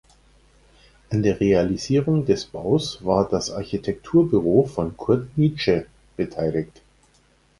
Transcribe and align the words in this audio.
An 1.11 1.21
der 1.21 1.39
Realisierung 1.39 2.25
des 2.25 2.45
Baus 2.45 3.05
war 3.05 3.29
das 3.29 3.51
Architekturbüro 3.51 4.63
von 4.65 4.97
Kurt 4.97 5.37
Nietzsche 5.37 5.85
beteiligt. 6.17 6.81